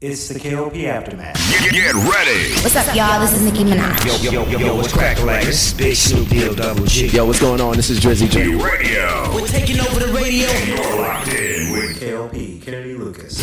[0.00, 1.36] It's the KLP Aftermath.
[1.62, 2.52] Get, get ready.
[2.62, 3.20] What's up, y'all?
[3.20, 4.04] This is Nicki Minaj.
[4.24, 5.72] Yo, yo, yo, yo, what's cracking like this?
[5.72, 7.06] Big Snoop Deal Double G.
[7.06, 7.76] Yo, what's going on?
[7.76, 8.48] This is Drizzy J.
[8.48, 9.32] Radio.
[9.34, 10.48] We're taking over the radio.
[10.66, 12.93] You're locked in with KLP, Kennedy
[13.24, 13.40] Lucas.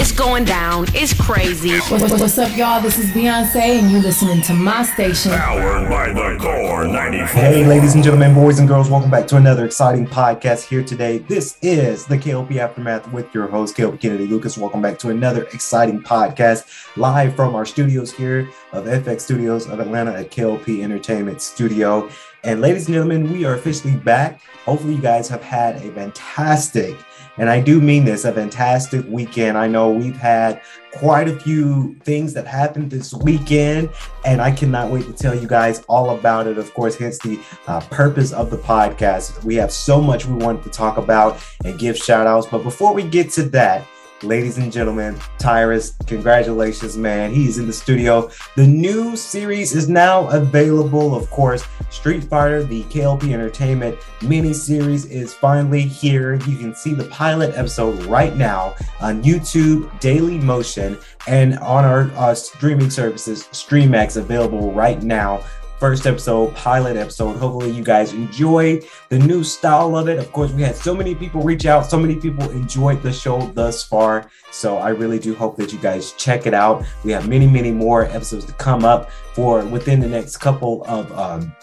[0.00, 0.86] It's going down.
[0.94, 1.78] It's crazy.
[1.78, 2.80] What- what- What's up, y'all?
[2.80, 5.32] This is Beyonce, and you're listening to my station.
[5.32, 7.26] Powered by the Core 94.
[7.40, 11.18] Hey, ladies and gentlemen, boys and girls, welcome back to another exciting podcast here today.
[11.28, 14.56] This is the KLP Aftermath with your host, KLP Kennedy Lucas.
[14.56, 16.64] Welcome back to another exciting podcast
[16.96, 22.08] live from our studios here of FX Studios of Atlanta at KLP Entertainment Studio.
[22.44, 24.40] And ladies and gentlemen, we are officially back.
[24.64, 26.96] Hopefully, you guys have had a fantastic,
[27.38, 29.56] and I do mean this, a fantastic weekend.
[29.56, 30.60] I know we've had
[30.92, 33.90] quite a few things that happened this weekend,
[34.24, 36.58] and I cannot wait to tell you guys all about it.
[36.58, 39.44] Of course, hence the uh, purpose of the podcast.
[39.44, 42.46] We have so much we wanted to talk about and give shout outs.
[42.46, 43.86] But before we get to that,
[44.22, 47.32] ladies and gentlemen, Tyrus, congratulations, man.
[47.32, 48.30] He's in the studio.
[48.56, 51.14] The new series is now available.
[51.14, 56.34] Of course, Street Fighter, the KLP Entertainment mini series, is finally here.
[56.34, 62.10] You can see the pilot episode right now on YouTube, Daily Motion, and on our
[62.16, 65.44] uh, streaming services, StreamX, available right now
[65.78, 67.36] first episode, pilot episode.
[67.36, 70.18] Hopefully, you guys enjoy the new style of it.
[70.18, 73.40] Of course, we had so many people reach out, so many people enjoyed the show
[73.52, 74.30] thus far.
[74.50, 76.84] So, I really do hope that you guys check it out.
[77.04, 81.10] We have many, many more episodes to come up for within the next couple of
[81.12, 81.54] um,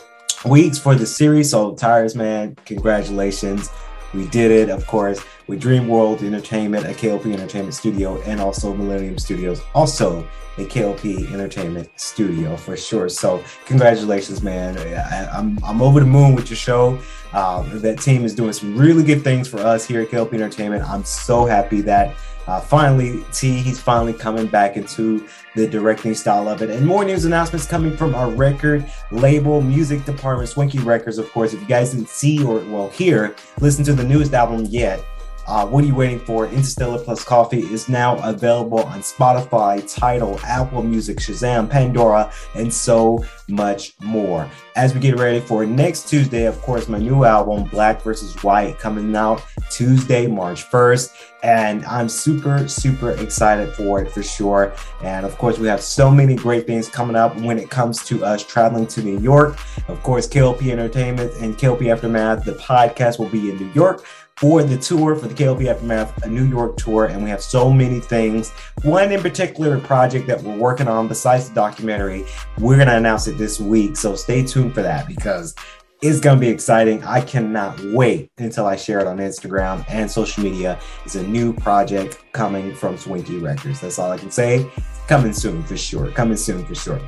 [0.46, 1.50] weeks for the series.
[1.52, 3.70] So, Tyrus, man, congratulations.
[4.14, 8.74] We did it, of course, with Dream World Entertainment, a KLP Entertainment Studio, and also
[8.74, 13.10] Millennium Studios, also a KLP Entertainment Studio for sure.
[13.10, 14.78] So, congratulations, man!
[14.78, 17.00] I, I'm I'm over the moon with your show.
[17.34, 20.84] Um, that team is doing some really good things for us here at KLP Entertainment.
[20.84, 22.16] I'm so happy that
[22.48, 26.70] uh, finally T he's finally coming back into the directing style of it.
[26.70, 31.18] And more news announcements coming from our record label music department, Swinky Records.
[31.18, 34.66] Of course, if you guys didn't see or well hear, listen to the newest album
[34.66, 35.04] yet.
[35.48, 36.48] Uh, what are you waiting for?
[36.48, 43.24] Interstellar Plus Coffee is now available on Spotify, Tidal, Apple Music, Shazam, Pandora, and so
[43.48, 44.50] much more.
[44.76, 48.80] As we get ready for next Tuesday, of course, my new album, Black versus White,
[48.80, 51.14] coming out Tuesday, March 1st.
[51.44, 54.74] And I'm super, super excited for it for sure.
[55.04, 58.26] And of course, we have so many great things coming up when it comes to
[58.26, 59.60] us traveling to New York.
[59.88, 64.04] Of course, KLP Entertainment and KLP Aftermath, the podcast will be in New York
[64.38, 67.72] for the tour for the KLP Aftermath, a New York tour, and we have so
[67.72, 68.50] many things.
[68.84, 72.26] One in particular project that we're working on besides the documentary,
[72.60, 73.96] we're gonna announce it this week.
[73.96, 75.56] So stay tuned for that because
[76.02, 77.02] it's gonna be exciting.
[77.06, 80.80] I cannot wait until I share it on Instagram and social media.
[81.06, 83.80] It's a new project coming from Swinky Records.
[83.80, 84.70] That's all I can say.
[85.08, 86.12] Coming soon for sure.
[86.12, 87.00] Coming soon for sure.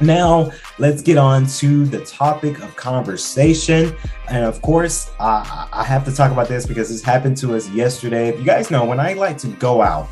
[0.00, 3.94] Now, let's get on to the topic of conversation.
[4.28, 7.68] And of course, I, I have to talk about this because this happened to us
[7.70, 8.28] yesterday.
[8.28, 10.08] If you guys know, when I like to go out,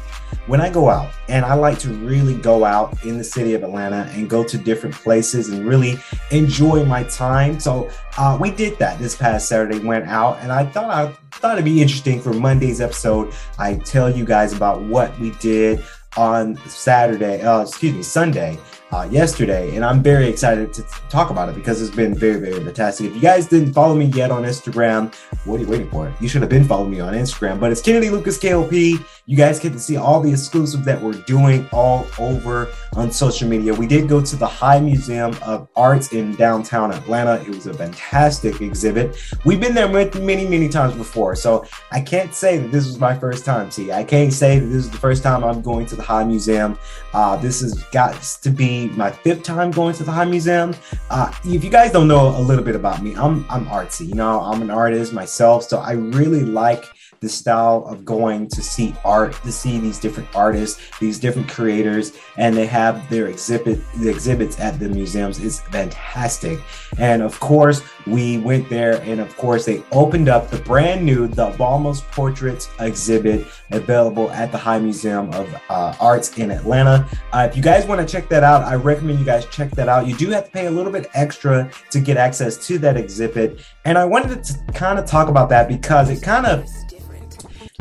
[0.47, 3.63] when I go out and I like to really go out in the city of
[3.63, 5.99] Atlanta and go to different places and really
[6.31, 7.59] enjoy my time.
[7.61, 11.55] So uh, we did that this past Saturday, went out and I thought I thought
[11.55, 13.33] it'd be interesting for Monday's episode.
[13.59, 15.83] I tell you guys about what we did
[16.17, 18.59] on Saturday, uh, excuse me, Sunday
[18.93, 22.65] uh, yesterday, and I'm very excited to talk about it because it's been very, very
[22.65, 23.07] fantastic.
[23.07, 25.15] If you guys didn't follow me yet on Instagram,
[25.45, 26.13] what are you waiting for?
[26.21, 29.05] You should have been following me on Instagram, but it's Kennedy Lucas KLP.
[29.31, 33.49] You guys get to see all the exclusive that we're doing all over on social
[33.49, 33.73] media.
[33.73, 37.41] We did go to the High Museum of Arts in downtown Atlanta.
[37.43, 39.17] It was a fantastic exhibit.
[39.45, 43.17] We've been there many, many times before, so I can't say that this was my
[43.17, 43.71] first time.
[43.71, 46.25] See, I can't say that this is the first time I'm going to the High
[46.25, 46.77] Museum.
[47.15, 50.75] Uh, this has got to be my fifth time going to the High Museum.
[51.09, 54.09] Uh, if you guys don't know a little bit about me, I'm I'm artsy.
[54.09, 56.85] You know, I'm an artist myself, so I really like
[57.21, 62.17] the style of going to see art, to see these different artists, these different creators,
[62.39, 66.59] and they have their exhibit the exhibits at the museums is fantastic.
[66.99, 71.27] And of course, we went there, and of course, they opened up the brand new
[71.27, 77.07] The Obamas Portraits exhibit available at the High Museum of uh, Arts in Atlanta.
[77.33, 79.91] Uh, if you guys want to check that out, I recommend you guys check that
[79.91, 80.07] out.
[80.07, 83.61] You do have to pay a little bit extra to get access to that exhibit,
[83.85, 86.67] and I wanted to kind of talk about that because it kind of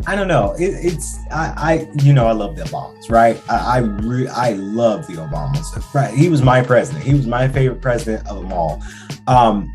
[0.07, 0.53] I don't know.
[0.53, 3.41] It, it's I, I you know I love the Obamas, right?
[3.49, 5.93] I I, re, I love the Obamas.
[5.93, 6.13] Right?
[6.13, 7.03] He was my president.
[7.03, 8.81] He was my favorite president of them all.
[9.27, 9.73] Um,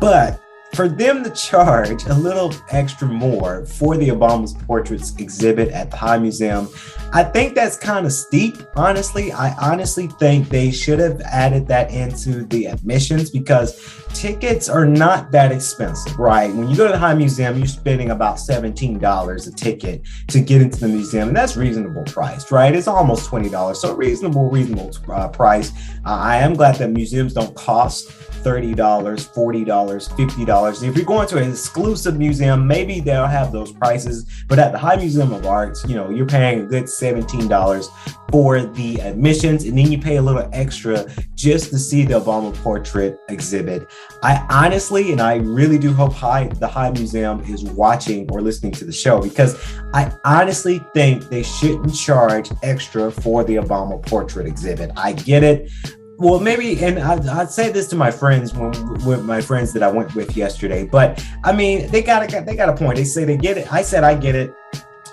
[0.00, 0.40] but
[0.74, 5.96] for them to charge a little extra more for the Obama's portraits exhibit at the
[5.96, 6.68] High Museum,
[7.10, 9.32] I think that's kind of steep, honestly.
[9.32, 15.30] I honestly think they should have added that into the admissions because tickets are not
[15.30, 16.52] that expensive, right?
[16.54, 20.60] When you go to the High Museum, you're spending about $17 a ticket to get
[20.60, 22.74] into the museum, and that's reasonable price, right?
[22.74, 23.76] It's almost $20.
[23.76, 25.72] So reasonable, reasonable uh, price.
[26.04, 28.10] Uh, I am glad that museums don't cost
[28.42, 30.88] $30, $40, $50.
[30.88, 34.26] If you're going to an exclusive museum, maybe they'll have those prices.
[34.46, 37.88] But at the High Museum of Arts, you know, you're paying a good $17
[38.30, 42.54] for the admissions, and then you pay a little extra just to see the Obama
[42.62, 43.86] portrait exhibit.
[44.22, 48.72] I honestly, and I really do hope High, the High Museum is watching or listening
[48.72, 49.56] to the show because
[49.94, 54.90] I honestly think they shouldn't charge extra for the Obama portrait exhibit.
[54.96, 55.70] I get it
[56.18, 58.72] well maybe and I, would say this to my friends when
[59.04, 62.56] with my friends that i went with yesterday but i mean they got a they
[62.56, 64.52] got a point they say they get it i said i get it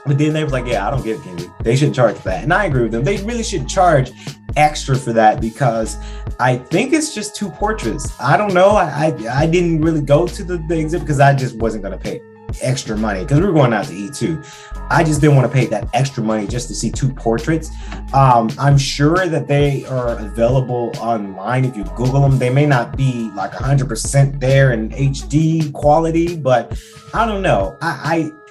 [0.05, 2.43] but then they was like yeah i don't get it they shouldn't charge for that
[2.43, 4.11] and i agree with them they really should charge
[4.55, 5.97] extra for that because
[6.39, 10.27] i think it's just two portraits i don't know i i, I didn't really go
[10.27, 12.21] to the, the exhibit because i just wasn't going to pay
[12.61, 14.41] extra money because we were going out to eat too.
[14.89, 17.71] I just didn't want to pay that extra money just to see two portraits.
[18.13, 22.37] Um, I'm sure that they are available online if you Google them.
[22.37, 26.79] They may not be like 100% there in HD quality, but
[27.13, 27.77] I don't know.
[27.81, 28.44] I I,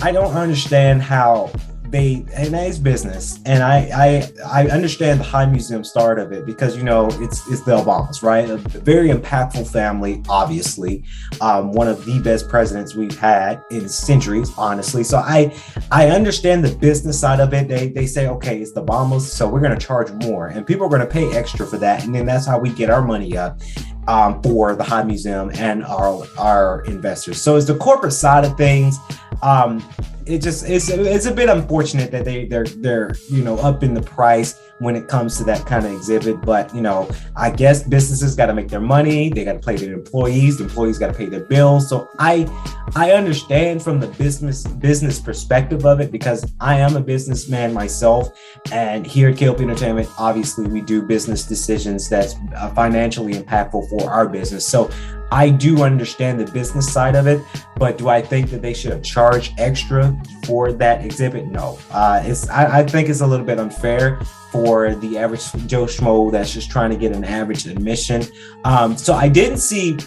[0.00, 1.50] I don't understand how
[1.90, 3.40] they and it's business.
[3.46, 7.46] And I, I i understand the high museum start of it because you know it's
[7.48, 8.48] it's the obamas right?
[8.48, 11.04] A very impactful family obviously.
[11.40, 15.02] Um, one of the best presidents we've had in centuries honestly.
[15.02, 15.54] So i
[15.90, 17.68] i understand the business side of it.
[17.68, 20.48] They they say okay it's the obamas so we're going to charge more.
[20.48, 22.04] And people are going to pay extra for that.
[22.04, 23.60] And then that's how we get our money up
[24.06, 27.40] um, for the high museum and our our investors.
[27.40, 28.98] So it's the corporate side of things
[29.42, 29.82] um,
[30.26, 33.94] it just it's it's a bit unfortunate that they they're they're you know up in
[33.94, 36.40] the price when it comes to that kind of exhibit.
[36.42, 39.30] But you know, I guess businesses got to make their money.
[39.30, 40.58] They got to pay their employees.
[40.58, 41.88] The employees got to pay their bills.
[41.88, 42.46] So I
[42.94, 48.30] I understand from the business business perspective of it because I am a businessman myself,
[48.70, 54.10] and here at KLP Entertainment, obviously we do business decisions that's uh, financially impactful for
[54.10, 54.66] our business.
[54.66, 54.90] So
[55.30, 57.42] I do understand the business side of it,
[57.76, 61.46] but do I think that they should have charged extra for that exhibit?
[61.46, 61.78] No.
[61.90, 64.20] Uh, it's I, I think it's a little bit unfair
[64.50, 68.22] for the average Joe Schmo that's just trying to get an average admission.
[68.64, 69.98] Um, so I didn't see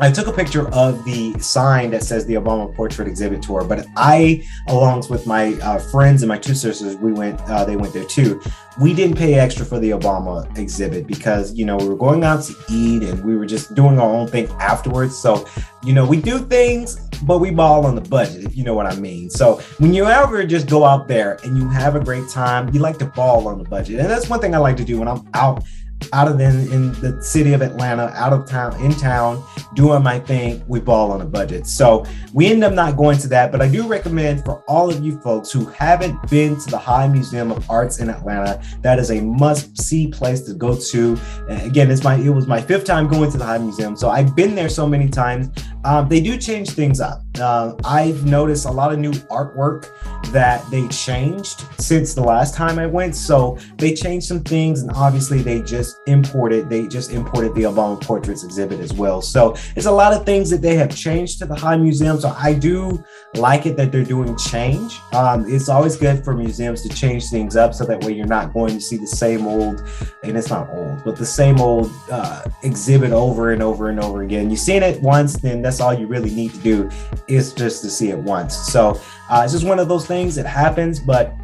[0.00, 3.86] I took a picture of the sign that says the Obama Portrait Exhibit Tour, but
[3.96, 7.40] I, along with my uh, friends and my two sisters, we went.
[7.42, 8.40] Uh, they went there too.
[8.80, 12.42] We didn't pay extra for the Obama exhibit because you know we were going out
[12.44, 15.16] to eat and we were just doing our own thing afterwards.
[15.16, 15.46] So
[15.84, 18.86] you know we do things, but we ball on the budget, if you know what
[18.86, 19.30] I mean.
[19.30, 22.80] So when you ever just go out there and you have a great time, you
[22.80, 25.08] like to ball on the budget, and that's one thing I like to do when
[25.08, 25.62] I'm out
[26.12, 29.42] out of in, in the city of Atlanta, out of town, in town,
[29.74, 30.64] doing my thing.
[30.68, 31.66] We ball on a budget.
[31.66, 35.04] So we end up not going to that, but I do recommend for all of
[35.04, 39.10] you folks who haven't been to the High Museum of Arts in Atlanta, that is
[39.10, 41.18] a must-see place to go to.
[41.48, 44.34] again, it's my it was my fifth time going to the High Museum, so I've
[44.36, 45.48] been there so many times.
[45.84, 47.23] Um, they do change things up.
[47.40, 49.90] Uh, I've noticed a lot of new artwork
[50.30, 53.16] that they changed since the last time I went.
[53.16, 58.00] So they changed some things, and obviously they just imported they just imported the Obama
[58.00, 59.20] portraits exhibit as well.
[59.20, 62.20] So it's a lot of things that they have changed to the High Museum.
[62.20, 63.02] So I do
[63.34, 65.00] like it that they're doing change.
[65.12, 68.52] Um, it's always good for museums to change things up so that way you're not
[68.52, 69.82] going to see the same old,
[70.22, 74.22] and it's not old, but the same old uh, exhibit over and over and over
[74.22, 74.50] again.
[74.50, 76.90] You've seen it once, then that's all you really need to do
[77.28, 78.56] is just to see it once.
[78.56, 79.00] So
[79.30, 81.34] uh, it's just one of those things that happens, but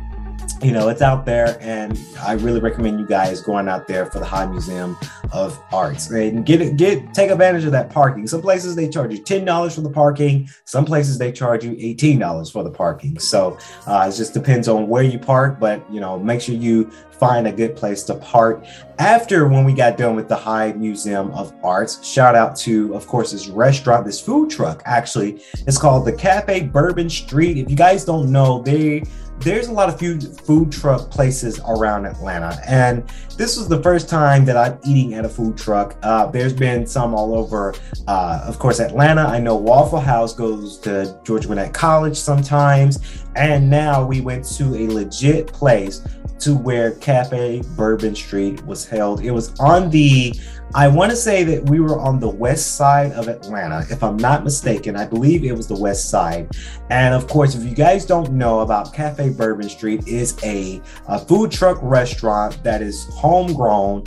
[0.63, 4.19] you know it's out there and i really recommend you guys going out there for
[4.19, 4.97] the high museum
[5.33, 6.11] of arts.
[6.11, 8.27] And get get take advantage of that parking.
[8.27, 10.49] Some places they charge you $10 for the parking.
[10.65, 13.19] Some places they charge you $18 for the parking.
[13.19, 16.91] So uh, it just depends on where you park but you know make sure you
[17.13, 18.65] find a good place to park.
[18.99, 23.07] After when we got done with the high museum of arts shout out to of
[23.07, 25.43] course this restaurant this food truck actually.
[25.67, 27.59] It's called the cafe bourbon street.
[27.59, 29.05] If you guys don't know they
[29.41, 33.03] there's a lot of food food truck places around Atlanta, and
[33.39, 35.97] this was the first time that I'm eating at a food truck.
[36.03, 37.75] Uh, there's been some all over,
[38.07, 39.23] uh, of course, Atlanta.
[39.23, 44.75] I know Waffle House goes to Georgia Gwinnett College sometimes, and now we went to
[44.77, 46.03] a legit place
[46.41, 49.23] to where Cafe Bourbon Street was held.
[49.23, 50.35] It was on the,
[50.75, 54.17] I want to say that we were on the west side of Atlanta, if I'm
[54.17, 54.97] not mistaken.
[54.97, 56.51] I believe it was the west side.
[56.91, 61.19] And of course, if you guys don't know about Cafe Bourbon Street, is a, a
[61.19, 64.05] food truck restaurant that is homegrown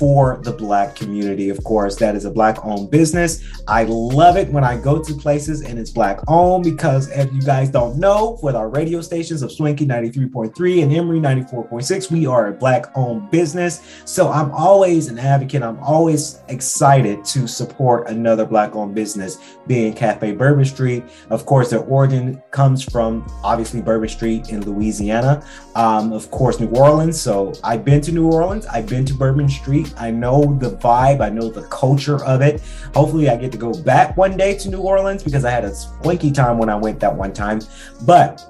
[0.00, 1.50] for the black community.
[1.50, 3.44] Of course, that is a black owned business.
[3.68, 7.42] I love it when I go to places and it's black owned because if you
[7.42, 12.46] guys don't know, with our radio stations of Swanky 93.3 and Emory 94.6, we are
[12.46, 14.02] a black owned business.
[14.06, 15.62] So I'm always an advocate.
[15.62, 21.04] I'm always excited to support another black owned business, being Cafe Bourbon Street.
[21.28, 25.44] Of course, their origin comes from obviously Bourbon Street in Louisiana.
[25.74, 27.20] Um, of course, New Orleans.
[27.20, 28.64] So I've been to New Orleans.
[28.64, 29.89] I've been to Bourbon Street.
[29.98, 32.62] I know the vibe, I know the culture of it.
[32.94, 35.74] Hopefully, I get to go back one day to New Orleans because I had a
[35.74, 37.60] swanky time when I went that one time.
[38.02, 38.46] But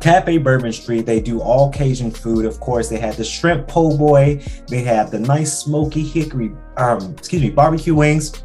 [0.00, 2.44] Cafe Bourbon Street, they do all Cajun food.
[2.44, 7.14] Of course, they have the shrimp po' boy, they have the nice smoky hickory, um,
[7.18, 8.42] excuse me, barbecue wings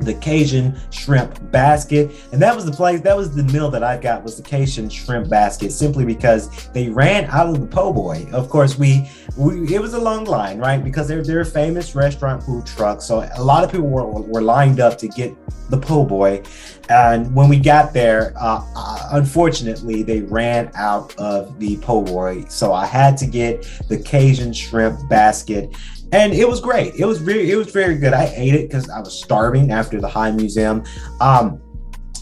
[0.00, 2.10] the Cajun shrimp basket.
[2.32, 4.88] And that was the place, that was the meal that I got was the Cajun
[4.88, 8.26] shrimp basket simply because they ran out of the po' boy.
[8.32, 10.82] Of course, we, we it was a long line, right?
[10.82, 13.00] Because they're they're a famous restaurant food truck.
[13.00, 15.34] So a lot of people were, were lined up to get
[15.70, 16.42] the po' boy.
[16.88, 22.44] And when we got there, uh, uh, unfortunately, they ran out of the po' boy.
[22.48, 25.74] So I had to get the Cajun shrimp basket
[26.12, 26.94] and it was great.
[26.94, 28.12] It was very, it was very good.
[28.12, 30.84] I ate it because I was starving after the High Museum.
[31.20, 31.60] Um,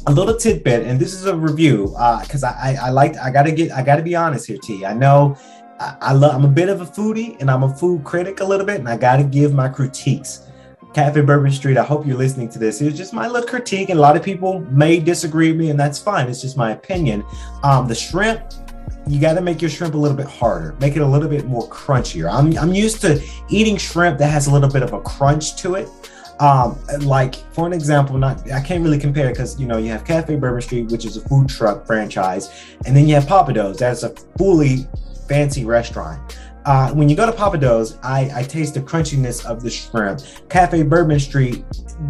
[0.07, 1.87] a little tidbit, and this is a review
[2.21, 4.85] because uh, I, I, I like I gotta get I gotta be honest here, T.
[4.85, 5.37] I know
[5.81, 8.45] I, I love I'm a bit of a foodie and I'm a food critic a
[8.45, 10.43] little bit, and I gotta give my critiques.
[10.93, 12.81] Cafe Bourbon Street, I hope you're listening to this.
[12.81, 15.81] It's just my little critique, and a lot of people may disagree with me, and
[15.81, 16.29] that's fine.
[16.29, 17.25] It's just my opinion.
[17.65, 18.53] Um, the shrimp
[19.07, 21.47] you got to make your shrimp a little bit harder, make it a little bit
[21.47, 22.33] more crunchier.
[22.33, 25.75] I'm, I'm used to eating shrimp that has a little bit of a crunch to
[25.75, 25.89] it.
[26.41, 30.05] Um, like for an example, not I can't really compare because you know you have
[30.05, 32.51] Cafe Bourbon Street, which is a food truck franchise,
[32.87, 34.89] and then you have Pappadeaux, that's a fully
[35.29, 36.37] fancy restaurant.
[36.65, 40.23] Uh, when you go to Pappadeaux, I, I taste the crunchiness of the shrimp.
[40.49, 41.63] Cafe Bourbon Street,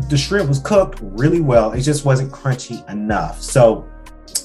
[0.08, 1.72] the shrimp was cooked really well.
[1.72, 3.42] It just wasn't crunchy enough.
[3.42, 3.86] So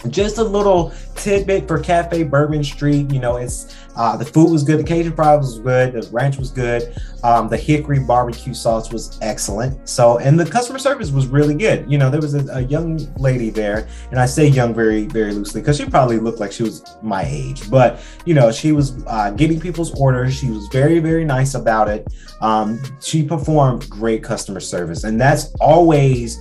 [0.08, 3.12] just a little tidbit for Cafe Bourbon Street.
[3.12, 6.38] You know, it's uh, the food was good, the Cajun fries was good, the ranch
[6.38, 9.89] was good, um, the hickory barbecue sauce was excellent.
[9.89, 11.91] So, and the customer service was really good.
[11.91, 15.34] You know, there was a, a young lady there, and I say young very, very
[15.34, 19.03] loosely because she probably looked like she was my age, but you know, she was
[19.08, 20.34] uh, getting people's orders.
[20.34, 22.08] She was very, very nice about it.
[22.39, 26.39] Um, she performed great customer service, and that's always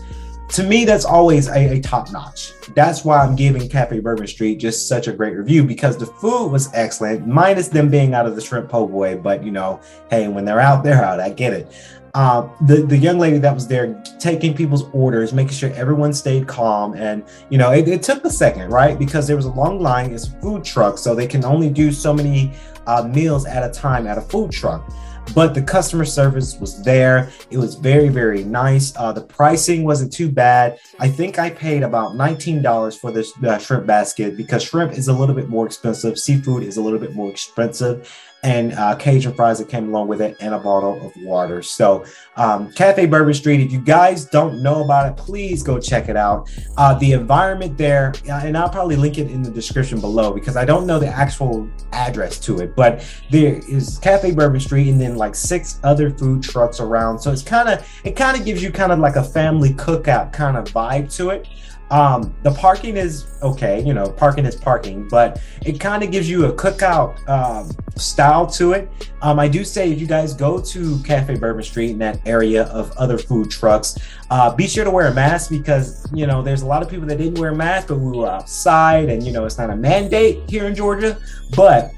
[0.50, 2.52] to me, that's always a, a, top notch.
[2.74, 6.48] That's why I'm giving Cafe Bourbon Street just such a great review because the food
[6.48, 9.16] was excellent, minus them being out of the shrimp po' boy.
[9.16, 11.20] But you know, hey, when they're out, they're out.
[11.20, 11.72] I get it.
[12.14, 16.48] Uh, the the young lady that was there taking people's orders, making sure everyone stayed
[16.48, 18.98] calm, and you know, it, it took a second, right?
[18.98, 20.12] Because there was a long line.
[20.12, 22.52] It's food truck, so they can only do so many
[22.86, 24.90] uh, meals at a time at a food truck
[25.34, 27.30] but the customer service was there.
[27.50, 28.94] It was very, very nice.
[28.96, 30.78] Uh, the pricing wasn't too bad.
[30.98, 35.12] I think I paid about $19 for this uh, shrimp basket because shrimp is a
[35.12, 36.18] little bit more expensive.
[36.18, 38.10] Seafood is a little bit more expensive
[38.42, 41.62] and uh, Cajun fries that came along with it, and a bottle of water.
[41.62, 42.04] So,
[42.36, 46.16] um, Cafe Bourbon Street, if you guys don't know about it, please go check it
[46.16, 46.48] out.
[46.76, 50.64] Uh, the environment there, and I'll probably link it in the description below because I
[50.64, 55.16] don't know the actual address to it, but there is Cafe Bourbon Street, and then
[55.16, 57.18] like six other food trucks around.
[57.18, 60.32] So it's kind of it kind of gives you kind of like a family cookout
[60.32, 61.48] kind of vibe to it.
[61.90, 66.28] Um, the parking is okay, you know, parking is parking, but it kind of gives
[66.28, 68.90] you a cookout um, style to it.
[69.22, 72.64] Um, I do say if you guys go to Cafe Bourbon Street in that area
[72.64, 73.98] of other food trucks,
[74.30, 77.06] uh, be sure to wear a mask because you know there's a lot of people
[77.06, 80.48] that didn't wear masks, but we were outside, and you know it's not a mandate
[80.48, 81.18] here in Georgia,
[81.56, 81.92] but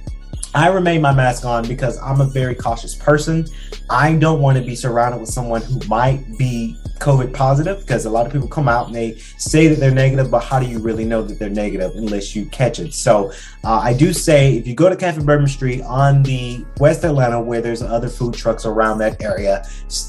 [0.54, 3.46] I remain my mask on because I'm a very cautious person.
[3.88, 8.10] I don't want to be surrounded with someone who might be COVID positive because a
[8.10, 10.80] lot of people come out and they say that they're negative, but how do you
[10.80, 12.92] really know that they're negative unless you catch it?
[12.94, 13.30] So
[13.62, 17.40] uh, I do say if you go to Cafe Bourbon Street on the West Atlanta,
[17.40, 19.64] where there's other food trucks around that area,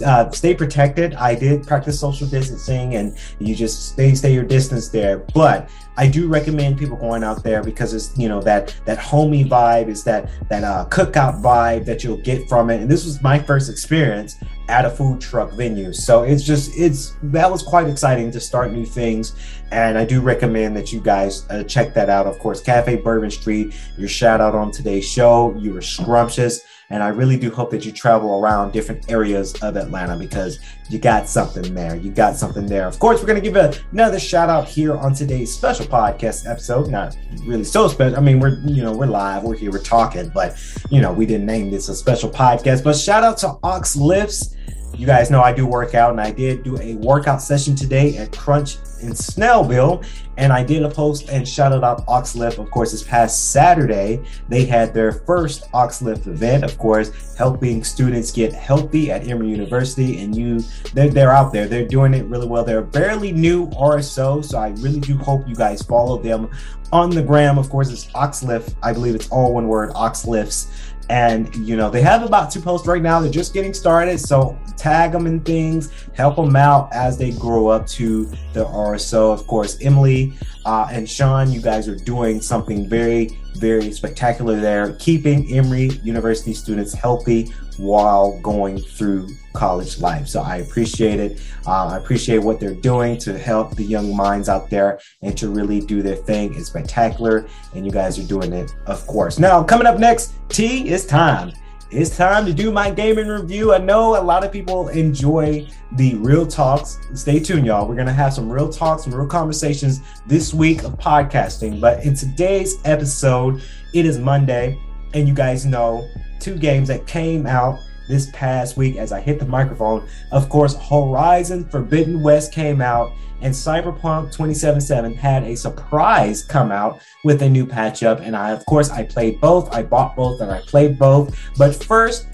[0.06, 1.14] uh, stay protected.
[1.14, 5.20] I did practice social distancing, and you just stay stay your distance there.
[5.34, 9.46] But I do recommend people going out there because it's you know that that homey
[9.46, 12.82] vibe is that that uh, cookout vibe that you'll get from it.
[12.82, 15.92] And this was my first experience at a food truck venue.
[15.92, 19.36] So it's just it's that was quite exciting to start new things,
[19.72, 22.26] and I do recommend that you guys uh, check that out.
[22.26, 23.76] Of course, Cafe Bourbon Street.
[23.98, 25.56] Your shout out on today's show.
[25.58, 26.62] You were scrumptious,
[26.92, 31.00] and I really do hope that you travel around different areas of Atlanta because you
[31.00, 31.96] got something there.
[31.96, 32.86] You got something there.
[32.86, 36.90] Of course, we're gonna give another shout out here on today's special podcast episode.
[36.90, 38.18] Not really so special.
[38.18, 39.44] I mean, we're you know we're live.
[39.44, 39.72] We're here.
[39.72, 40.58] We're talking, but
[40.90, 42.84] you know we didn't name this a special podcast.
[42.84, 44.56] But shout out to Ox Lifts
[44.96, 48.18] you guys know I do work out, and I did do a workout session today
[48.18, 50.06] at Crunch in Snellville.
[50.38, 52.58] And I did a post and shouted out Oxlift.
[52.58, 58.32] Of course, this past Saturday, they had their first Oxlift event, of course, helping students
[58.32, 60.22] get healthy at Emory University.
[60.22, 60.62] And you,
[60.94, 62.64] they're, they're out there, they're doing it really well.
[62.64, 66.50] They're barely new RSO, so I really do hope you guys follow them
[66.92, 67.58] on the gram.
[67.58, 68.76] Of course, it's Oxlift.
[68.82, 70.68] I believe it's all one word, Oxlifts.
[71.12, 73.20] And you know, they have about two posts right now.
[73.20, 74.18] They're just getting started.
[74.18, 79.34] So tag them in things, help them out as they grow up to the RSO.
[79.34, 80.34] Of course, Emily
[80.66, 86.54] uh, and Sean, you guys are doing something very, very spectacular there, keeping Emory University
[86.54, 90.28] students healthy while going through college life.
[90.28, 91.42] So I appreciate it.
[91.66, 95.50] Uh, I appreciate what they're doing to help the young minds out there and to
[95.50, 96.54] really do their thing.
[96.56, 99.40] It's spectacular, and you guys are doing it, of course.
[99.40, 101.54] Now, coming up next, T, it's time.
[101.94, 103.74] It's time to do my gaming review.
[103.74, 105.68] I know a lot of people enjoy
[105.98, 106.98] the real talks.
[107.16, 107.86] Stay tuned, y'all.
[107.86, 111.82] We're going to have some real talks, some real conversations this week of podcasting.
[111.82, 113.62] But in today's episode,
[113.94, 114.80] it is Monday,
[115.14, 116.08] and you guys know
[116.40, 117.78] two games that came out
[118.12, 120.08] this past week as I hit the microphone.
[120.32, 127.02] Of course, Horizon Forbidden West came out, and Cyberpunk 2077 had a surprise come out
[127.24, 128.20] with a new patch up.
[128.20, 129.74] And I, of course, I played both.
[129.74, 131.36] I bought both and I played both.
[131.58, 132.28] But first,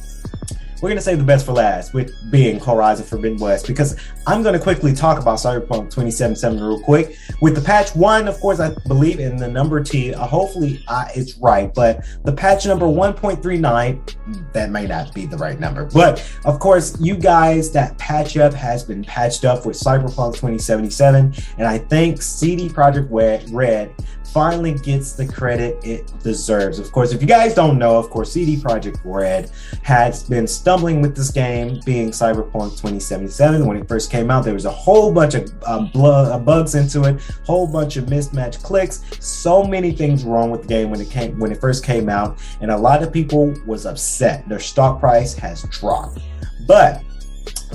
[0.81, 4.43] we're going to save the best for last with being Horizon Forbidden West because I'm
[4.43, 7.17] going to quickly talk about Cyberpunk 2077 real quick.
[7.41, 10.13] With the patch one, of course, I believe in the number T.
[10.13, 15.37] Uh, hopefully, uh, it's right, but the patch number 1.39, that may not be the
[15.37, 15.85] right number.
[15.85, 21.33] But of course, you guys, that patch up has been patched up with Cyberpunk 2077,
[21.57, 23.07] and I think CD Projekt
[23.51, 23.95] Red
[24.33, 26.79] finally gets the credit it deserves.
[26.79, 29.51] Of course, if you guys don't know, of course, CD Projekt Red
[29.83, 33.65] has been stumbling with this game, being Cyberpunk 2077.
[33.65, 37.03] When it first came out, there was a whole bunch of um, uh, bugs into
[37.03, 41.09] it, whole bunch of mismatched clicks, so many things wrong with the game when it
[41.09, 44.47] came when it first came out, and a lot of people was upset.
[44.47, 46.19] Their stock price has dropped,
[46.67, 47.01] but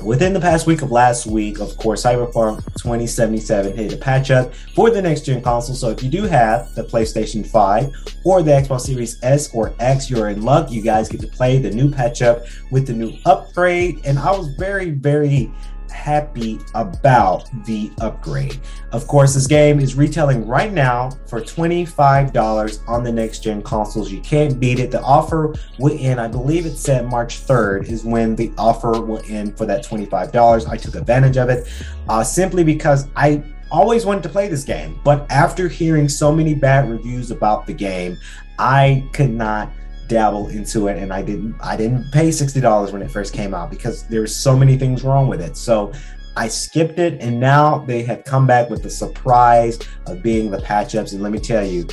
[0.00, 4.52] Within the past week of last week, of course, Cyberpunk 2077 hit a patch up
[4.74, 5.76] for the next gen console.
[5.76, 7.92] So if you do have the PlayStation 5
[8.24, 10.72] or the Xbox Series S or X, you're in luck.
[10.72, 14.00] You guys get to play the new patch up with the new upgrade.
[14.04, 15.52] And I was very, very
[15.92, 18.60] happy about the upgrade.
[18.92, 24.10] Of course, this game is retailing right now for $25 on the next gen consoles.
[24.10, 24.90] You can't beat it.
[24.90, 29.22] The offer will end, I believe it said March 3rd is when the offer will
[29.28, 30.68] end for that $25.
[30.68, 31.68] I took advantage of it
[32.08, 35.00] uh, simply because I always wanted to play this game.
[35.02, 38.18] But after hearing so many bad reviews about the game,
[38.58, 39.70] I could not
[40.08, 43.70] dabble into it and I didn't I didn't pay $60 when it first came out
[43.70, 45.56] because there were so many things wrong with it.
[45.56, 45.92] So
[46.36, 50.60] I skipped it and now they have come back with the surprise of being the
[50.60, 51.86] patch ups and let me tell you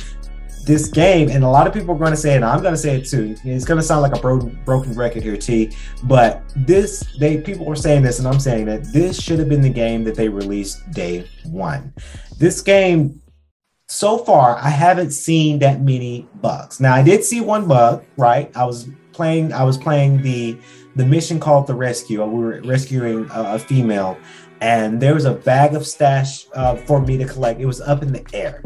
[0.64, 2.74] this game and a lot of people are going to say it and I'm going
[2.74, 3.34] to say it too.
[3.44, 7.64] It's going to sound like a bro- broken record here T, but this they people
[7.64, 10.28] were saying this and I'm saying that this should have been the game that they
[10.28, 11.94] released day 1.
[12.38, 13.20] This game
[13.90, 16.80] so far I haven't seen that many bugs.
[16.80, 18.50] Now I did see one bug, right?
[18.56, 20.56] I was playing I was playing the
[20.94, 22.24] the mission called the rescue.
[22.24, 24.16] We were rescuing a, a female
[24.60, 27.60] and there was a bag of stash uh, for me to collect.
[27.60, 28.62] It was up in the air.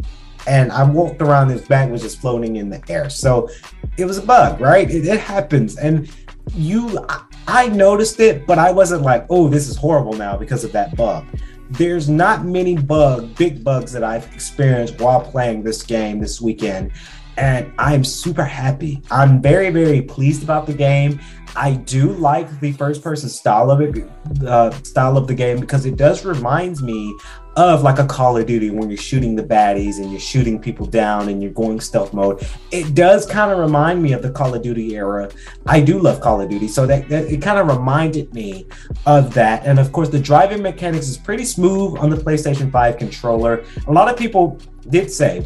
[0.47, 3.09] And I walked around, this bag was just floating in the air.
[3.09, 3.49] So
[3.97, 4.91] it was a bug, right?
[4.91, 5.79] It, it happens.
[5.79, 6.11] And
[6.53, 10.65] you, I, I noticed it, but I wasn't like, oh, this is horrible now because
[10.65, 11.25] of that bug
[11.71, 16.93] there's not many bug, big bugs that I've experienced while playing this game this weekend.
[17.37, 19.03] And I'm super happy.
[19.11, 21.21] I'm very, very pleased about the game.
[21.57, 24.09] I do like the first person style of it,
[24.47, 27.17] uh, style of the game, because it does remind me
[27.57, 30.87] of like a Call of Duty when you're shooting the baddies and you're shooting people
[30.87, 32.45] down and you're going stealth mode.
[32.73, 35.31] It does kind of remind me of the Call of Duty era.
[35.67, 38.67] I do love Call of Duty, so that, that it kind of reminded me
[39.07, 39.65] of that.
[39.65, 43.65] And of course, the driving mechanics is pretty smooth on the PlayStation 5 controller.
[43.87, 45.45] A lot of people did say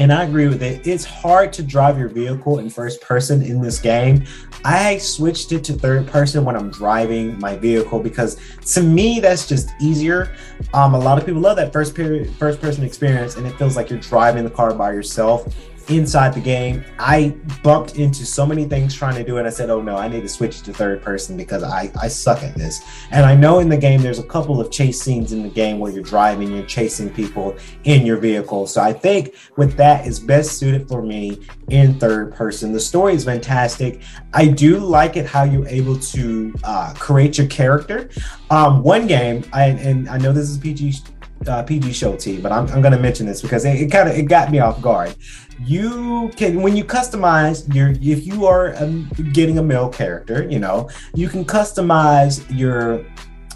[0.00, 0.86] and I agree with it.
[0.86, 4.24] It's hard to drive your vehicle in first person in this game.
[4.64, 8.40] I switched it to third person when I'm driving my vehicle because
[8.72, 10.34] to me that's just easier.
[10.72, 13.76] Um, a lot of people love that first period, first person experience, and it feels
[13.76, 15.54] like you're driving the car by yourself
[15.90, 16.84] inside the game.
[16.98, 19.46] I bumped into so many things trying to do it.
[19.46, 22.42] I said, oh no, I need to switch to third person because I, I suck
[22.42, 22.80] at this.
[23.10, 25.78] And I know in the game, there's a couple of chase scenes in the game
[25.78, 28.66] where you're driving, you're chasing people in your vehicle.
[28.66, 32.72] So I think with that is best suited for me in third person.
[32.72, 34.02] The story is fantastic.
[34.32, 38.10] I do like it how you're able to uh, create your character.
[38.50, 40.94] Um, one game, I, and I know this is PG
[41.46, 44.08] uh, PG show T, but I'm, I'm going to mention this because it, it kind
[44.08, 45.14] of it got me off guard.
[45.64, 50.58] You can when you customize your if you are um, getting a male character you
[50.58, 53.04] know you can customize your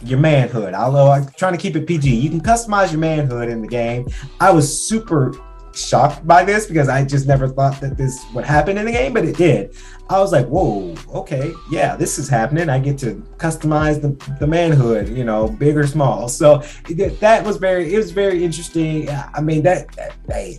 [0.03, 0.75] your manhood.
[0.75, 4.07] Although i'm trying to keep it pg you can customize your manhood in the game.
[4.41, 5.35] I was super
[5.75, 9.13] shocked by this because I just never thought that this would happen in the game,
[9.13, 9.75] but it did.
[10.11, 12.69] I was like, whoa, okay, yeah, this is happening.
[12.69, 16.29] I get to customize the, the manhood, you know, big or small.
[16.29, 19.09] So that was very, it was very interesting.
[19.09, 20.15] I mean, that, that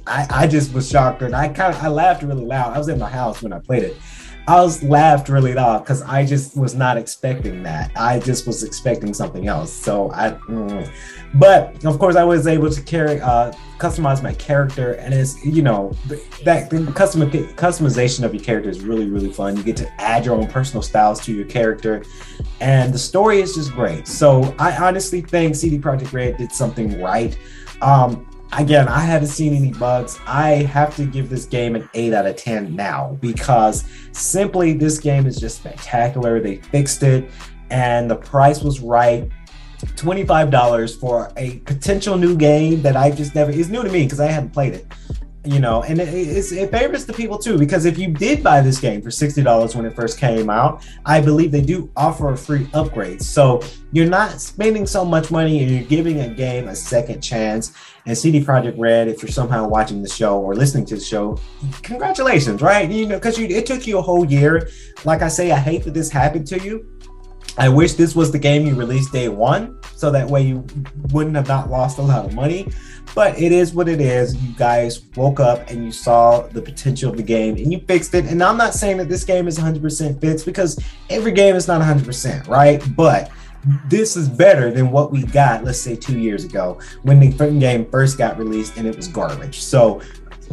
[0.07, 2.73] I, I just was shocked and I kind of, I laughed really loud.
[2.73, 3.97] I was in my house when I played it.
[4.47, 7.91] I was laughed really loud because I just was not expecting that.
[7.95, 9.73] I just was expecting something else.
[9.73, 10.89] So I, mm.
[11.33, 15.63] but of course, I was able to carry, uh, customize my character, and it's you
[15.63, 15.93] know
[16.43, 19.57] that the custom customization of your character is really really fun.
[19.57, 22.03] You get to add your own personal styles to your character,
[22.61, 24.07] and the story is just great.
[24.07, 27.37] So I honestly think CD Projekt Red did something right.
[27.81, 30.19] Um, again, I haven't seen any bugs.
[30.25, 34.99] I have to give this game an 8 out of 10 now because simply this
[34.99, 36.39] game is just spectacular.
[36.39, 37.29] They fixed it
[37.69, 39.29] and the price was right.
[39.79, 44.19] $25 for a potential new game that I just never is new to me because
[44.19, 44.87] I hadn't played it
[45.45, 48.79] you know, and it, it favors the people too because if you did buy this
[48.79, 52.37] game for sixty dollars when it first came out, I believe they do offer a
[52.37, 53.21] free upgrade.
[53.21, 57.73] So you're not spending so much money and you're giving a game a second chance.
[58.07, 61.39] And CD Projekt Red, if you're somehow watching the show or listening to the show,
[61.81, 62.89] congratulations, right?
[62.89, 64.69] You know, because it took you a whole year.
[65.05, 66.85] Like I say, I hate that this happened to you.
[67.57, 70.65] I wish this was the game you released day one, so that way you
[71.13, 72.67] wouldn't have not lost a lot of money.
[73.13, 74.35] But it is what it is.
[74.35, 78.13] You guys woke up and you saw the potential of the game and you fixed
[78.13, 78.25] it.
[78.25, 81.81] And I'm not saying that this game is 100% fits because every game is not
[81.81, 82.83] 100%, right?
[82.95, 83.31] But
[83.87, 87.89] this is better than what we got, let's say, two years ago when the game
[87.89, 89.61] first got released and it was garbage.
[89.61, 90.01] So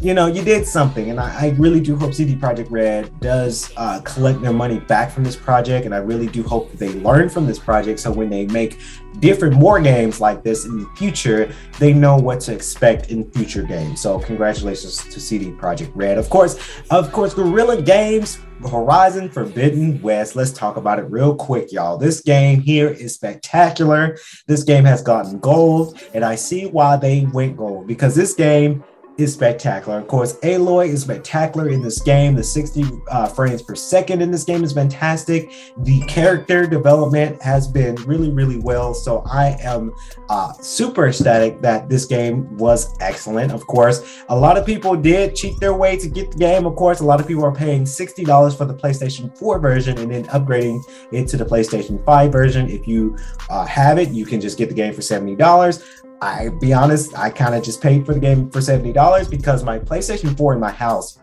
[0.01, 3.73] you know, you did something, and I, I really do hope CD Projekt Red does
[3.77, 6.93] uh, collect their money back from this project, and I really do hope that they
[6.95, 8.81] learn from this project, so when they make
[9.21, 13.63] different more games like this in the future, they know what to expect in future
[13.63, 14.01] games.
[14.01, 16.19] So, congratulations to CD Projekt Red.
[16.19, 16.59] Of course,
[16.91, 18.39] of course, Guerrilla Games.
[18.71, 20.37] Horizon Forbidden West.
[20.37, 21.99] Let's talk about it real quick, y'all.
[21.99, 24.17] This game here is spectacular.
[24.47, 28.85] This game has gotten gold, and I see why they went gold because this game
[29.19, 29.99] is spectacular.
[29.99, 32.35] Of course, Aloy is spectacular in this game.
[32.35, 35.53] The 60 uh, frames per second in this game is fantastic.
[35.79, 38.95] The character development has been really, really well.
[38.95, 39.93] So I am
[40.29, 43.53] uh, super ecstatic that this game was excellent.
[43.53, 46.67] Of course, a lot of people did cheat their way to get the game.
[46.67, 50.11] Of course, a lot of people are paying $60 for the PlayStation 4 version and
[50.11, 52.69] then upgrading it to the PlayStation 5 version.
[52.69, 53.17] If you
[53.51, 56.03] uh, have it, you can just get the game for $70.
[56.23, 59.79] I be honest, I kind of just paid for the game for $70 because my
[59.79, 61.19] PlayStation 4 in my house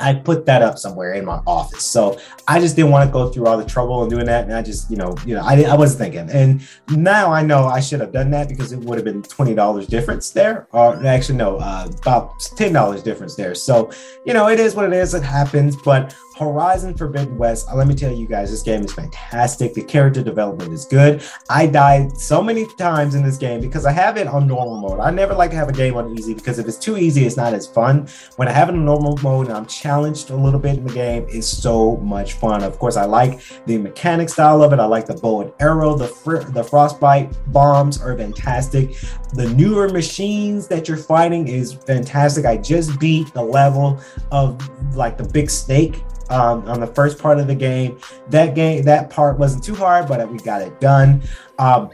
[0.00, 1.84] I put that up somewhere in my office.
[1.84, 4.44] So I just didn't want to go through all the trouble and doing that.
[4.44, 6.30] And I just, you know, you know, I, I wasn't thinking.
[6.30, 9.88] And now I know I should have done that because it would have been $20
[9.88, 10.68] difference there.
[10.72, 13.54] Or actually, no, uh, about $10 difference there.
[13.54, 13.90] So,
[14.24, 15.14] you know, it is what it is.
[15.14, 15.76] It happens.
[15.76, 19.74] But Horizon Forbidden West, uh, let me tell you guys, this game is fantastic.
[19.74, 21.22] The character development is good.
[21.50, 25.00] I died so many times in this game because I have it on normal mode.
[25.00, 27.36] I never like to have a game on easy because if it's too easy, it's
[27.36, 28.08] not as fun.
[28.36, 30.92] When I have it on normal mode and I'm challenged a little bit in the
[30.92, 32.62] game, it's so much fun.
[32.62, 34.78] Of course, I like the mechanic style of it.
[34.78, 35.96] I like the bow and arrow.
[35.96, 38.94] The fr- the frostbite bombs are fantastic.
[39.32, 42.44] The newer machines that you're fighting is fantastic.
[42.44, 44.56] I just beat the level of
[44.94, 47.98] like the big snake um, on the first part of the game.
[48.28, 51.22] That game, that part wasn't too hard, but we got it done.
[51.58, 51.90] Um,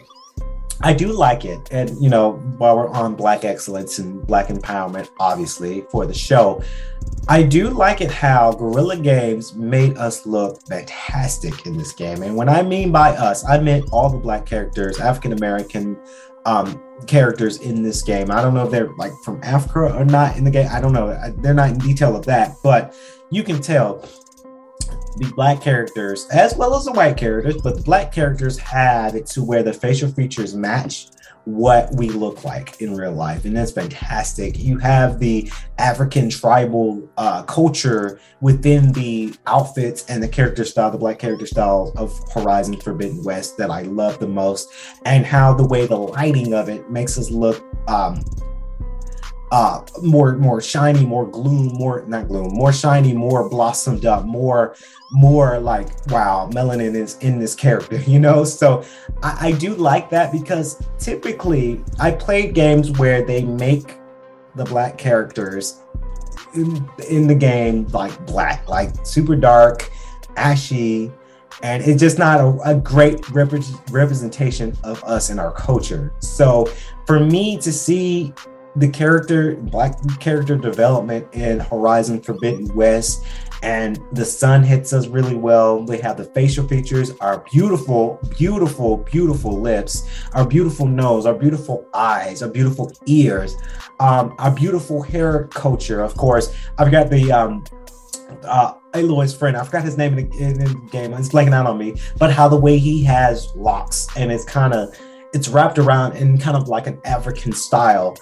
[0.81, 5.09] I do like it, and you know, while we're on Black excellence and Black empowerment,
[5.19, 6.63] obviously for the show,
[7.29, 12.23] I do like it how Guerrilla Games made us look fantastic in this game.
[12.23, 15.97] And when I mean by us, I meant all the black characters, African American
[16.45, 18.31] um, characters in this game.
[18.31, 20.69] I don't know if they're like from Africa or not in the game.
[20.71, 21.17] I don't know.
[21.39, 22.95] They're not in detail of that, but
[23.31, 24.07] you can tell
[25.17, 29.27] the black characters as well as the white characters, but the black characters had it
[29.27, 31.09] to where the facial features match
[31.45, 34.59] what we look like in real life and that's fantastic.
[34.59, 40.99] You have the african tribal uh, culture within the outfits and the character style the
[40.99, 44.69] black character style of horizon forbidden west that i love the most
[45.05, 48.23] and how the way the lighting of it makes us look um,
[49.55, 54.75] uh, more more shiny, more gloom, more not gloom, more shiny, more blossomed up, more
[55.13, 58.43] more like wow, melanin is in this character, you know.
[58.43, 58.83] So
[59.23, 63.97] I, I do like that because typically I played games where they make
[64.57, 65.81] the black characters
[66.55, 69.89] in, in the game like black, like super dark,
[70.37, 71.13] ashy,
[71.63, 73.53] and it's just not a, a great rep-
[73.93, 76.13] representation of us in our culture.
[76.19, 76.67] So
[77.07, 78.35] for me to see
[78.77, 83.25] the character black character development in horizon forbidden west
[83.63, 88.99] and the sun hits us really well they have the facial features our beautiful beautiful
[88.99, 93.57] beautiful lips our beautiful nose our beautiful eyes our beautiful ears
[94.01, 97.65] um, our beautiful hair culture of course i've got the um,
[98.45, 101.13] uh, Aloy's friend, I forgot his name in the, in the game.
[101.15, 101.97] It's blanking out on me.
[102.19, 104.97] But how the way he has locks and it's kind of
[105.35, 108.17] it's wrapped around in kind of like an African style.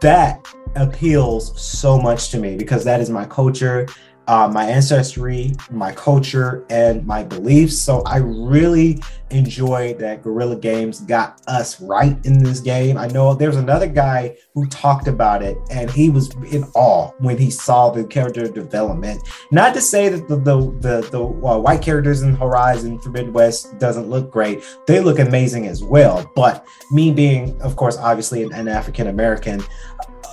[0.00, 3.86] That appeals so much to me because that is my culture
[4.28, 7.78] uh, my ancestry, my culture, and my beliefs.
[7.78, 12.96] So I really enjoyed that Guerrilla Games got us right in this game.
[12.96, 17.36] I know there's another guy who talked about it, and he was in awe when
[17.38, 19.20] he saw the character development.
[19.50, 23.78] Not to say that the the the, the uh, white characters in Horizon Forbidden West
[23.78, 26.30] doesn't look great; they look amazing as well.
[26.34, 29.62] But me being, of course, obviously an, an African American,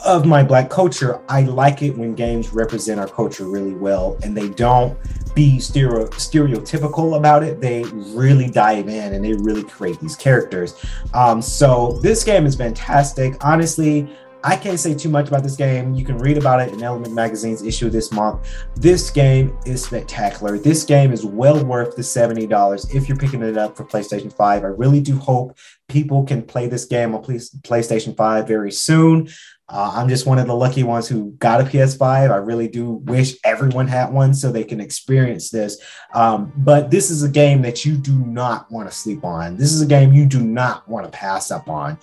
[0.05, 4.35] of my black culture, I like it when games represent our culture really well and
[4.35, 4.97] they don't
[5.33, 7.61] be stereo- stereotypical about it.
[7.61, 10.75] They really dive in and they really create these characters.
[11.13, 13.43] Um, so this game is fantastic.
[13.43, 14.09] Honestly,
[14.45, 15.93] I can't say too much about this game.
[15.93, 18.45] You can read about it in Element Magazine's issue this month.
[18.75, 20.57] This game is spectacular.
[20.57, 24.63] This game is well worth the $70 if you're picking it up for PlayStation 5.
[24.63, 29.29] I really do hope people can play this game on PlayStation 5 very soon.
[29.69, 32.31] Uh, I'm just one of the lucky ones who got a PS5.
[32.31, 35.81] I really do wish everyone had one so they can experience this.
[36.13, 39.55] Um, but this is a game that you do not want to sleep on.
[39.55, 41.97] This is a game you do not want to pass up on.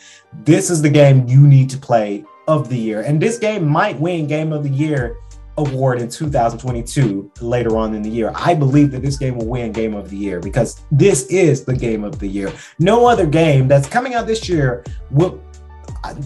[0.44, 3.02] This is the game you need to play of the year.
[3.02, 5.18] And this game might win Game of the Year
[5.56, 8.32] award in 2022 later on in the year.
[8.34, 11.74] I believe that this game will win Game of the Year because this is the
[11.74, 12.52] game of the year.
[12.78, 15.40] No other game that's coming out this year will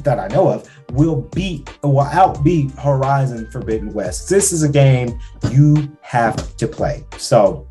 [0.03, 4.29] that I know of will beat will outbeat Horizon Forbidden West.
[4.29, 5.19] This is a game
[5.51, 7.05] you have to play.
[7.19, 7.67] So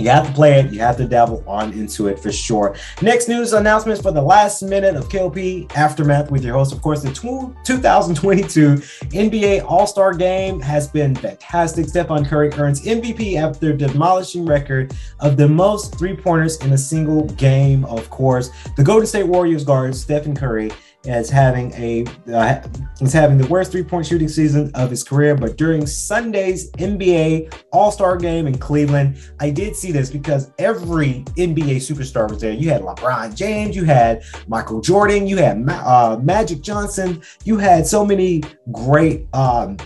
[0.00, 0.72] you have to play it.
[0.72, 2.74] You have to dabble on into it for sure.
[3.02, 6.72] Next news announcements for the last minute of KLP Aftermath with your host.
[6.72, 11.88] Of course, the 2022 NBA All Star Game has been fantastic.
[11.88, 17.26] Stephen Curry earns MVP after demolishing record of the most three pointers in a single
[17.30, 17.84] game.
[17.84, 20.70] Of course, the Golden State Warriors guard Stephen Curry
[21.06, 22.60] as having a uh,
[23.00, 25.34] is having the worst three point shooting season of his career.
[25.34, 31.24] But during Sunday's NBA All Star game in Cleveland, I did see this because every
[31.36, 32.52] NBA superstar was there.
[32.52, 37.86] You had LeBron James, you had Michael Jordan, you had uh, Magic Johnson, you had
[37.86, 39.26] so many great.
[39.32, 39.76] Um,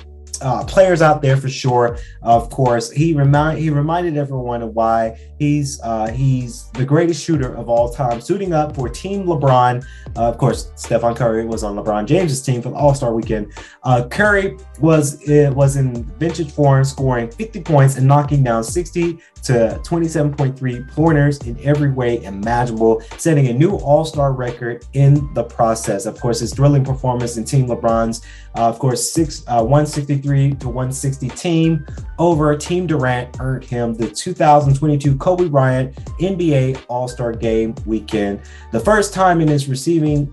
[0.43, 1.99] uh, players out there for sure.
[2.23, 7.55] Of course, he remind he reminded everyone of why he's uh, he's the greatest shooter
[7.55, 9.85] of all time, suiting up for Team LeBron.
[10.17, 13.53] Uh, of course, Stephen Curry was on LeBron James's team for the All Star Weekend.
[13.83, 19.19] Uh, Curry was it was in vintage form, scoring 50 points and knocking down 60
[19.45, 25.45] to 27.3 pointers in every way imaginable, setting a new All Star record in the
[25.45, 26.07] process.
[26.07, 28.23] Of course, his thrilling performance in Team LeBron's,
[28.57, 31.87] uh, of course, six uh, 163 to 160 team
[32.19, 38.41] over Team Durant earned him the 2022 Kobe Bryant NBA All Star Game weekend.
[38.73, 40.33] The first time in his receiving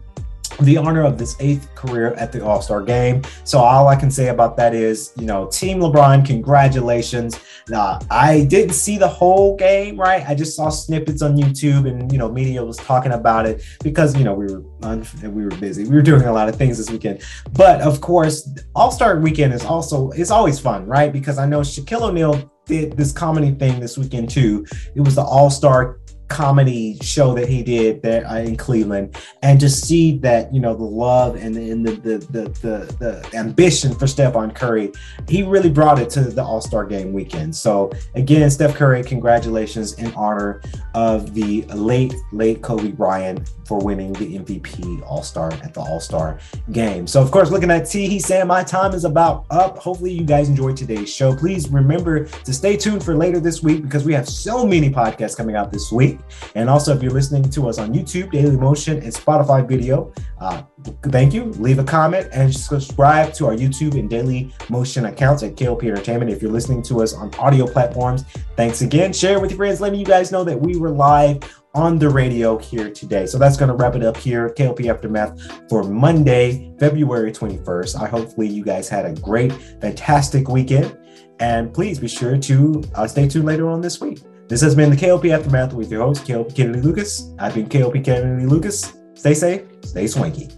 [0.62, 3.21] the honor of this eighth career at the All Star game.
[3.43, 7.39] So, all I can say about that is, you know, Team LeBron, congratulations.
[7.69, 10.28] Now, I didn't see the whole game, right?
[10.28, 14.17] I just saw snippets on YouTube and, you know, media was talking about it because,
[14.17, 15.84] you know, we were un- we were busy.
[15.84, 17.21] We were doing a lot of things this weekend.
[17.54, 21.12] But of course, All Star weekend is also, it's always fun, right?
[21.12, 24.65] Because I know Shaquille O'Neal did this comedy thing this weekend too.
[24.95, 26.00] It was the All Star
[26.31, 30.73] comedy show that he did there uh, in Cleveland, and to see that you know
[30.73, 34.91] the love and the and the, the the the, the ambition for Stephen Curry,
[35.27, 37.55] he really brought it to the All Star Game weekend.
[37.55, 40.61] So again, Steph Curry, congratulations in honor
[40.95, 46.01] of the late late Kobe Bryant for winning the MVP All Star at the All
[46.01, 46.39] Star
[46.73, 47.07] Game.
[47.07, 49.77] So of course, looking at T, he's saying my time is about up.
[49.77, 51.34] Hopefully, you guys enjoyed today's show.
[51.34, 55.38] Please remember to stay tuned for later this week because we have so many podcasts
[55.38, 56.19] coming out this week.
[56.55, 60.63] And also, if you're listening to us on YouTube, Daily Motion, and Spotify video, uh,
[61.03, 61.45] thank you.
[61.45, 66.29] Leave a comment and subscribe to our YouTube and Daily Motion accounts at KLP Entertainment.
[66.29, 68.25] If you're listening to us on audio platforms,
[68.57, 69.13] thanks again.
[69.13, 71.41] Share with your friends, letting you guys know that we were live
[71.73, 73.25] on the radio here today.
[73.25, 78.01] So that's going to wrap it up here, KLP Aftermath, for Monday, February 21st.
[78.01, 80.97] I hopefully you guys had a great, fantastic weekend.
[81.39, 84.19] And please be sure to uh, stay tuned later on this week.
[84.47, 87.34] This has been the KLP Aftermath with your host, KLP Kennedy Lucas.
[87.39, 88.93] I've been KLP Kennedy Lucas.
[89.13, 90.49] Stay safe, stay swanky.